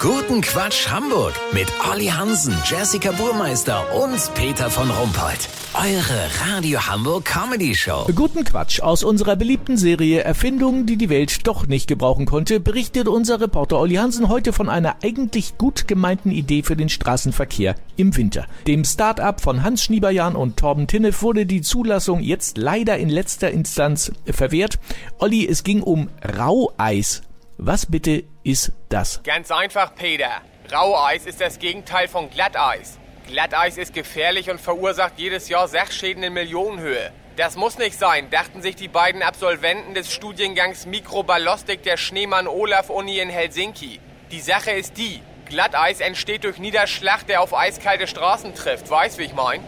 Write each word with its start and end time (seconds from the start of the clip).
Guten 0.00 0.40
Quatsch 0.40 0.88
Hamburg 0.88 1.34
mit 1.52 1.70
Olli 1.92 2.06
Hansen, 2.06 2.54
Jessica 2.64 3.12
Burmeister 3.12 3.84
und 4.02 4.32
Peter 4.34 4.70
von 4.70 4.90
Rumpold. 4.90 5.46
Eure 5.74 6.48
Radio 6.48 6.80
Hamburg 6.86 7.26
Comedy 7.26 7.74
Show. 7.74 8.06
Guten 8.16 8.42
Quatsch. 8.44 8.80
Aus 8.80 9.04
unserer 9.04 9.36
beliebten 9.36 9.76
Serie 9.76 10.22
Erfindungen, 10.22 10.86
die 10.86 10.96
die 10.96 11.10
Welt 11.10 11.46
doch 11.46 11.66
nicht 11.66 11.86
gebrauchen 11.86 12.24
konnte, 12.24 12.60
berichtet 12.60 13.08
unser 13.08 13.42
Reporter 13.42 13.78
Olli 13.78 13.96
Hansen 13.96 14.30
heute 14.30 14.54
von 14.54 14.70
einer 14.70 14.96
eigentlich 15.02 15.58
gut 15.58 15.86
gemeinten 15.86 16.30
Idee 16.30 16.62
für 16.62 16.76
den 16.76 16.88
Straßenverkehr 16.88 17.74
im 17.98 18.16
Winter. 18.16 18.46
Dem 18.66 18.84
Start-up 18.84 19.42
von 19.42 19.62
Hans 19.64 19.84
Schnieberjan 19.84 20.34
und 20.34 20.56
Torben 20.56 20.86
Tinnef 20.86 21.20
wurde 21.20 21.44
die 21.44 21.60
Zulassung 21.60 22.20
jetzt 22.20 22.56
leider 22.56 22.96
in 22.96 23.10
letzter 23.10 23.50
Instanz 23.50 24.12
verwehrt. 24.24 24.78
Olli, 25.18 25.46
es 25.46 25.62
ging 25.62 25.82
um 25.82 26.08
Raueis. 26.38 27.20
Was 27.62 27.84
bitte 27.84 28.24
ist 28.42 28.72
das? 28.88 29.22
Ganz 29.22 29.50
einfach, 29.50 29.94
Peter. 29.94 30.30
Raueis 30.72 31.26
ist 31.26 31.42
das 31.42 31.58
Gegenteil 31.58 32.08
von 32.08 32.30
Glatteis. 32.30 32.98
Glatteis 33.26 33.76
ist 33.76 33.92
gefährlich 33.92 34.50
und 34.50 34.58
verursacht 34.58 35.18
jedes 35.18 35.50
Jahr 35.50 35.68
Sachschäden 35.68 36.22
in 36.22 36.32
Millionenhöhe. 36.32 37.12
Das 37.36 37.56
muss 37.56 37.76
nicht 37.76 37.98
sein, 37.98 38.30
dachten 38.30 38.62
sich 38.62 38.76
die 38.76 38.88
beiden 38.88 39.20
Absolventen 39.20 39.92
des 39.92 40.10
Studiengangs 40.10 40.86
Mikroballistik 40.86 41.82
der 41.82 41.98
Schneemann-Olaf-Uni 41.98 43.18
in 43.18 43.28
Helsinki. 43.28 44.00
Die 44.30 44.40
Sache 44.40 44.70
ist 44.70 44.96
die, 44.96 45.20
Glatteis 45.44 46.00
entsteht 46.00 46.44
durch 46.44 46.56
Niederschlag, 46.56 47.26
der 47.26 47.42
auf 47.42 47.54
eiskalte 47.54 48.06
Straßen 48.06 48.54
trifft. 48.54 48.88
Weißt, 48.90 49.18
wie 49.18 49.24
ich 49.24 49.34
mein? 49.34 49.60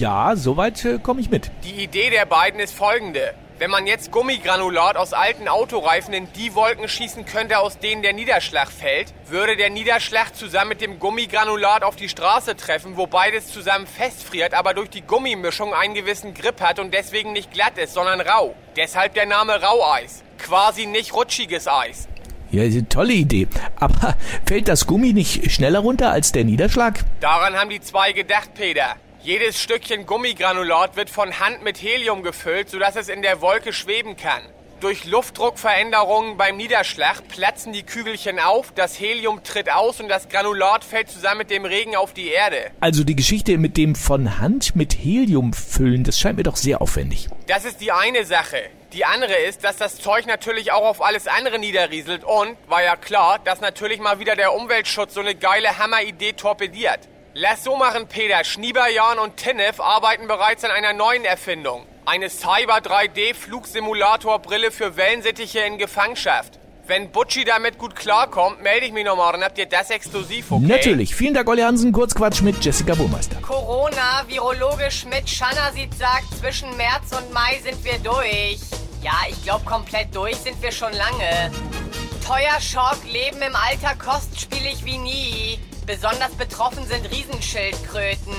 Ja, 0.00 0.34
soweit 0.34 0.84
äh, 0.84 0.98
komme 0.98 1.20
ich 1.20 1.30
mit. 1.30 1.52
Die 1.62 1.84
Idee 1.84 2.10
der 2.10 2.26
beiden 2.26 2.58
ist 2.58 2.74
folgende. 2.74 3.34
Wenn 3.58 3.70
man 3.70 3.86
jetzt 3.86 4.12
Gummigranulat 4.12 4.98
aus 4.98 5.14
alten 5.14 5.48
Autoreifen 5.48 6.12
in 6.12 6.30
die 6.34 6.54
Wolken 6.54 6.90
schießen 6.90 7.24
könnte, 7.24 7.58
aus 7.58 7.78
denen 7.78 8.02
der 8.02 8.12
Niederschlag 8.12 8.70
fällt, 8.70 9.14
würde 9.28 9.56
der 9.56 9.70
Niederschlag 9.70 10.34
zusammen 10.34 10.68
mit 10.70 10.82
dem 10.82 10.98
Gummigranulat 10.98 11.82
auf 11.82 11.96
die 11.96 12.10
Straße 12.10 12.54
treffen, 12.56 12.98
wo 12.98 13.06
beides 13.06 13.50
zusammen 13.50 13.86
festfriert, 13.86 14.52
aber 14.52 14.74
durch 14.74 14.90
die 14.90 15.00
Gummimischung 15.00 15.72
einen 15.72 15.94
gewissen 15.94 16.34
Grip 16.34 16.60
hat 16.60 16.78
und 16.78 16.92
deswegen 16.92 17.32
nicht 17.32 17.50
glatt 17.50 17.78
ist, 17.78 17.94
sondern 17.94 18.20
rau. 18.20 18.54
Deshalb 18.76 19.14
der 19.14 19.24
Name 19.24 19.62
Raueis. 19.62 20.22
Quasi 20.36 20.84
nicht 20.84 21.14
rutschiges 21.14 21.66
Eis. 21.66 22.08
Ja, 22.50 22.62
tolle 22.90 23.14
Idee. 23.14 23.48
Aber 23.76 24.16
fällt 24.44 24.68
das 24.68 24.86
Gummi 24.86 25.14
nicht 25.14 25.50
schneller 25.50 25.78
runter 25.78 26.10
als 26.10 26.30
der 26.30 26.44
Niederschlag? 26.44 27.00
Daran 27.20 27.54
haben 27.54 27.70
die 27.70 27.80
zwei 27.80 28.12
gedacht, 28.12 28.52
Peter. 28.52 28.96
Jedes 29.26 29.60
Stückchen 29.60 30.06
Gummigranulat 30.06 30.94
wird 30.94 31.10
von 31.10 31.40
Hand 31.40 31.64
mit 31.64 31.82
Helium 31.82 32.22
gefüllt, 32.22 32.70
sodass 32.70 32.94
es 32.94 33.08
in 33.08 33.22
der 33.22 33.40
Wolke 33.40 33.72
schweben 33.72 34.16
kann. 34.16 34.40
Durch 34.78 35.04
Luftdruckveränderungen 35.04 36.36
beim 36.36 36.56
Niederschlag 36.56 37.26
platzen 37.26 37.72
die 37.72 37.82
Kügelchen 37.82 38.38
auf, 38.38 38.70
das 38.72 39.00
Helium 39.00 39.42
tritt 39.42 39.68
aus 39.68 39.98
und 39.98 40.06
das 40.08 40.28
Granulat 40.28 40.84
fällt 40.84 41.10
zusammen 41.10 41.38
mit 41.38 41.50
dem 41.50 41.64
Regen 41.64 41.96
auf 41.96 42.14
die 42.14 42.28
Erde. 42.28 42.70
Also 42.78 43.02
die 43.02 43.16
Geschichte 43.16 43.58
mit 43.58 43.76
dem 43.76 43.96
von 43.96 44.38
Hand 44.38 44.76
mit 44.76 44.92
Helium 44.92 45.52
füllen, 45.54 46.04
das 46.04 46.20
scheint 46.20 46.36
mir 46.36 46.44
doch 46.44 46.54
sehr 46.54 46.80
aufwendig. 46.80 47.28
Das 47.48 47.64
ist 47.64 47.80
die 47.80 47.90
eine 47.90 48.24
Sache. 48.24 48.62
Die 48.92 49.04
andere 49.04 49.34
ist, 49.34 49.64
dass 49.64 49.76
das 49.76 49.96
Zeug 49.96 50.28
natürlich 50.28 50.70
auch 50.70 50.84
auf 50.84 51.02
alles 51.02 51.26
andere 51.26 51.58
niederrieselt 51.58 52.22
und, 52.22 52.56
war 52.68 52.84
ja 52.84 52.94
klar, 52.94 53.40
dass 53.44 53.60
natürlich 53.60 53.98
mal 53.98 54.20
wieder 54.20 54.36
der 54.36 54.54
Umweltschutz 54.54 55.14
so 55.14 55.20
eine 55.20 55.34
geile 55.34 55.78
Hammeridee 55.78 56.34
torpediert. 56.34 57.00
Lass 57.38 57.64
so 57.64 57.76
machen, 57.76 58.06
Peter. 58.08 58.42
Schnieberjan 58.44 59.18
und 59.18 59.36
Tinnef 59.36 59.78
arbeiten 59.78 60.26
bereits 60.26 60.64
an 60.64 60.70
einer 60.70 60.94
neuen 60.94 61.26
Erfindung. 61.26 61.84
Eine 62.06 62.30
Cyber 62.30 62.78
3D 62.78 63.34
Flugsimulatorbrille 63.34 64.70
für 64.70 64.96
Wellensittiche 64.96 65.58
in 65.58 65.76
Gefangenschaft. 65.76 66.58
Wenn 66.86 67.12
Butchi 67.12 67.44
damit 67.44 67.76
gut 67.76 67.94
klarkommt, 67.94 68.62
melde 68.62 68.86
ich 68.86 68.92
mich 68.94 69.04
nochmal, 69.04 69.32
dann 69.32 69.44
habt 69.44 69.58
ihr 69.58 69.66
das 69.66 69.90
exklusiv, 69.90 70.50
okay? 70.50 70.64
Natürlich. 70.64 71.14
Vielen 71.14 71.34
Dank, 71.34 71.46
Olli 71.46 71.60
Hansen. 71.60 71.92
Kurzquatsch 71.92 72.40
mit 72.40 72.64
Jessica 72.64 72.94
Burmeister. 72.94 73.36
Corona, 73.42 74.24
Virologe 74.26 74.90
Schmidt-Schannersit 74.90 75.92
sagt, 75.92 76.34
zwischen 76.40 76.74
März 76.78 77.12
und 77.12 77.30
Mai 77.34 77.60
sind 77.62 77.84
wir 77.84 77.98
durch. 77.98 78.60
Ja, 79.02 79.12
ich 79.28 79.42
glaube, 79.42 79.66
komplett 79.66 80.16
durch 80.16 80.36
sind 80.36 80.62
wir 80.62 80.72
schon 80.72 80.94
lange. 80.94 81.52
Teuer 82.26 82.58
Schock, 82.62 82.96
Leben 83.04 83.42
im 83.42 83.54
Alter 83.54 83.94
kostspielig 84.02 84.86
wie 84.86 84.96
nie. 84.96 85.60
Besonders 85.86 86.32
betroffen 86.32 86.84
sind 86.86 87.08
Riesenschildkröten. 87.12 88.34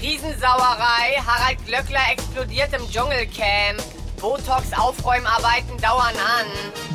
Riesensauerei, 0.00 1.20
Harald 1.26 1.64
Glöckler 1.66 2.00
explodiert 2.10 2.70
im 2.72 2.88
Dschungelcamp. 2.90 3.82
Botox-Aufräumarbeiten 4.18 5.76
dauern 5.82 6.14
an. 6.14 6.46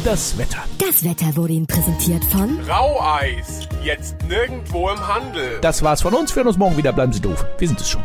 Das 0.03 0.37
Wetter. 0.37 0.63
Das 0.79 1.03
Wetter 1.03 1.35
wurde 1.35 1.53
Ihnen 1.53 1.67
präsentiert 1.67 2.23
von 2.25 2.59
Raueis. 2.67 3.67
Jetzt 3.83 4.15
nirgendwo 4.27 4.89
im 4.89 5.07
Handel. 5.07 5.59
Das 5.61 5.83
war's 5.83 6.01
von 6.01 6.15
uns. 6.15 6.31
Wir 6.31 6.37
hören 6.37 6.47
uns 6.47 6.57
morgen 6.57 6.77
wieder. 6.77 6.91
Bleiben 6.91 7.13
Sie 7.13 7.19
doof. 7.19 7.45
Wir 7.59 7.67
sind 7.67 7.79
es 7.79 7.89
schon. 7.89 8.03